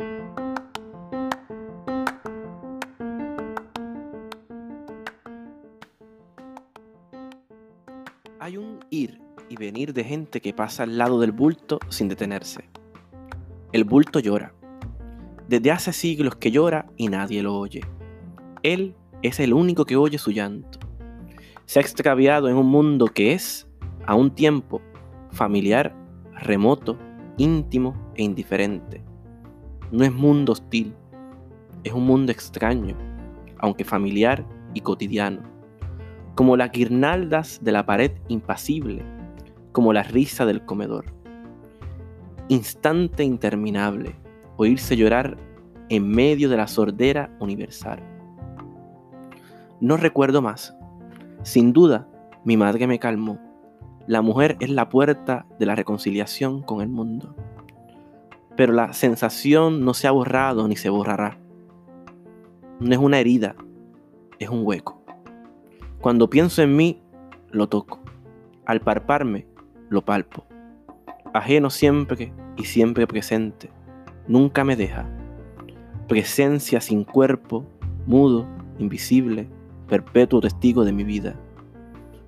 [0.00, 0.06] Hay
[8.56, 12.68] un ir y venir de gente que pasa al lado del bulto sin detenerse.
[13.72, 14.54] El bulto llora.
[15.48, 17.80] Desde hace siglos que llora y nadie lo oye.
[18.62, 20.78] Él es el único que oye su llanto.
[21.64, 23.66] Se ha extraviado en un mundo que es,
[24.06, 24.80] a un tiempo,
[25.32, 25.96] familiar,
[26.34, 26.96] remoto,
[27.36, 29.07] íntimo e indiferente.
[29.90, 30.94] No es mundo hostil,
[31.82, 32.94] es un mundo extraño,
[33.58, 35.40] aunque familiar y cotidiano,
[36.34, 39.02] como las guirnaldas de la pared impasible,
[39.72, 41.06] como la risa del comedor.
[42.48, 44.14] Instante interminable,
[44.56, 45.38] oírse llorar
[45.88, 48.02] en medio de la sordera universal.
[49.80, 50.76] No recuerdo más.
[51.44, 52.08] Sin duda,
[52.44, 53.38] mi madre me calmó.
[54.06, 57.34] La mujer es la puerta de la reconciliación con el mundo.
[58.58, 61.38] Pero la sensación no se ha borrado ni se borrará.
[62.80, 63.54] No es una herida,
[64.40, 65.00] es un hueco.
[66.00, 67.00] Cuando pienso en mí,
[67.52, 68.00] lo toco.
[68.66, 69.46] Al parparme,
[69.90, 70.44] lo palpo.
[71.32, 73.70] Ajeno siempre y siempre presente.
[74.26, 75.08] Nunca me deja.
[76.08, 77.64] Presencia sin cuerpo,
[78.06, 78.44] mudo,
[78.80, 79.48] invisible,
[79.86, 81.36] perpetuo testigo de mi vida.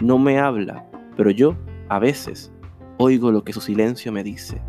[0.00, 1.54] No me habla, pero yo,
[1.88, 2.52] a veces,
[2.98, 4.60] oigo lo que su silencio me dice.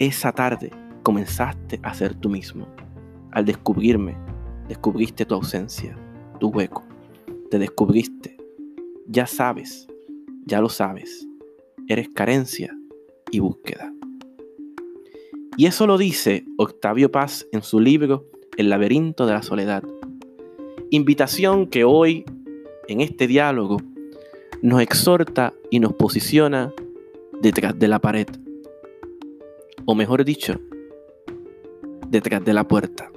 [0.00, 0.72] Esa tarde
[1.04, 2.66] comenzaste a ser tú mismo.
[3.30, 4.16] Al descubrirme,
[4.66, 5.96] descubriste tu ausencia,
[6.40, 6.82] tu hueco.
[7.48, 8.36] Te descubriste.
[9.06, 9.86] Ya sabes,
[10.44, 11.28] ya lo sabes.
[11.86, 12.76] Eres carencia
[13.30, 13.92] y búsqueda.
[15.56, 19.84] Y eso lo dice Octavio Paz en su libro El laberinto de la soledad.
[20.90, 22.24] Invitación que hoy,
[22.88, 23.76] en este diálogo,
[24.60, 26.72] nos exhorta y nos posiciona
[27.40, 28.26] detrás de la pared.
[29.86, 30.60] O mejor dicho,
[32.08, 33.10] detrás de la puerta.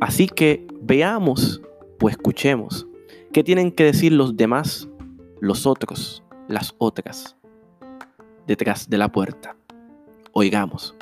[0.00, 1.62] Así que veamos
[2.00, 2.86] o escuchemos
[3.32, 4.88] qué tienen que decir los demás,
[5.40, 7.36] los otros, las otras,
[8.46, 9.56] detrás de la puerta.
[10.32, 10.94] Oigamos.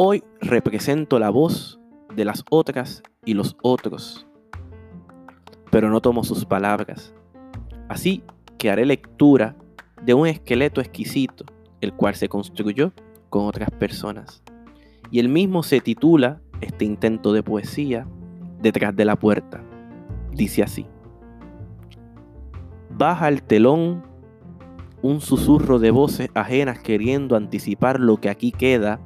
[0.00, 1.80] Hoy represento la voz
[2.14, 4.28] de las otras y los otros,
[5.72, 7.12] pero no tomo sus palabras.
[7.88, 8.22] Así
[8.58, 9.56] que haré lectura
[10.00, 11.46] de un esqueleto exquisito,
[11.80, 12.92] el cual se construyó
[13.28, 14.44] con otras personas.
[15.10, 18.06] Y el mismo se titula, este intento de poesía,
[18.62, 19.64] Detrás de la puerta.
[20.30, 20.86] Dice así.
[22.88, 24.04] Baja el telón
[25.02, 29.00] un susurro de voces ajenas queriendo anticipar lo que aquí queda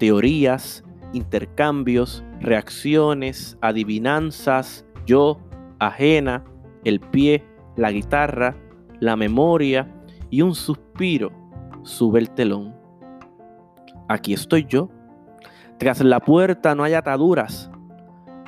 [0.00, 5.38] teorías, intercambios, reacciones, adivinanzas, yo,
[5.78, 6.42] ajena,
[6.84, 7.44] el pie,
[7.76, 8.56] la guitarra,
[8.98, 9.94] la memoria
[10.30, 11.30] y un suspiro
[11.82, 12.74] sube el telón.
[14.08, 14.88] Aquí estoy yo.
[15.76, 17.70] Tras la puerta no hay ataduras.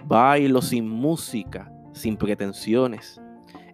[0.07, 3.21] Bailo sin música, sin pretensiones.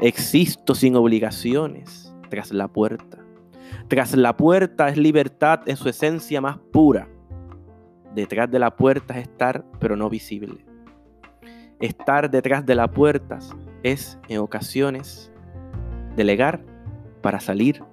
[0.00, 3.19] Existo sin obligaciones tras la puerta.
[3.87, 7.09] Tras la puerta es libertad en su esencia más pura
[8.19, 10.65] detrás de la puerta es estar, pero no visible.
[11.79, 15.31] Estar detrás de las puertas es, en ocasiones,
[16.17, 16.61] delegar
[17.23, 17.84] para salir,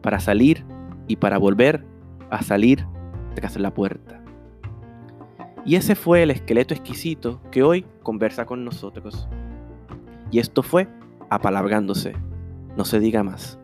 [0.00, 0.64] para salir
[1.08, 1.84] y para volver
[2.30, 2.86] a salir
[3.34, 4.22] tras la puerta.
[5.64, 9.28] Y ese fue el esqueleto exquisito que hoy conversa con nosotros.
[10.30, 10.88] Y esto fue
[11.30, 12.14] apalabrándose.
[12.76, 13.57] No se diga más.